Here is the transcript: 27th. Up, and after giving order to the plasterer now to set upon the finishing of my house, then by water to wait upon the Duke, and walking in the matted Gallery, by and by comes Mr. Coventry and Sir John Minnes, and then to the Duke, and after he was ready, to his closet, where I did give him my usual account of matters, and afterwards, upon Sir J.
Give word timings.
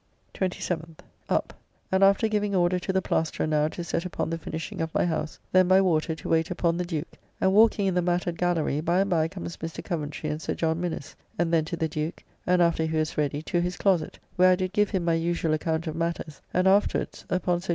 27th. 0.33 0.97
Up, 1.29 1.53
and 1.91 2.03
after 2.03 2.27
giving 2.27 2.55
order 2.55 2.79
to 2.79 2.91
the 2.91 3.03
plasterer 3.03 3.45
now 3.45 3.67
to 3.67 3.83
set 3.83 4.03
upon 4.03 4.31
the 4.31 4.37
finishing 4.39 4.81
of 4.81 4.91
my 4.95 5.05
house, 5.05 5.37
then 5.51 5.67
by 5.67 5.79
water 5.79 6.15
to 6.15 6.27
wait 6.27 6.49
upon 6.49 6.75
the 6.75 6.83
Duke, 6.83 7.19
and 7.39 7.53
walking 7.53 7.85
in 7.85 7.93
the 7.93 8.01
matted 8.01 8.35
Gallery, 8.35 8.81
by 8.81 9.01
and 9.01 9.11
by 9.11 9.27
comes 9.27 9.57
Mr. 9.57 9.83
Coventry 9.83 10.31
and 10.31 10.41
Sir 10.41 10.55
John 10.55 10.81
Minnes, 10.81 11.15
and 11.37 11.53
then 11.53 11.65
to 11.65 11.77
the 11.77 11.87
Duke, 11.87 12.23
and 12.47 12.63
after 12.63 12.85
he 12.87 12.97
was 12.97 13.15
ready, 13.15 13.43
to 13.43 13.61
his 13.61 13.77
closet, 13.77 14.17
where 14.37 14.49
I 14.49 14.55
did 14.55 14.73
give 14.73 14.89
him 14.89 15.05
my 15.05 15.13
usual 15.13 15.53
account 15.53 15.85
of 15.85 15.95
matters, 15.95 16.41
and 16.51 16.67
afterwards, 16.67 17.25
upon 17.29 17.61
Sir 17.61 17.67
J. 17.67 17.69